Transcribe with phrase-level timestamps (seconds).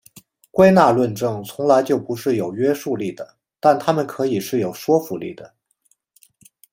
[0.49, 5.53] 归纳论证从来就不是有约束力的但它们可以是有说服力的。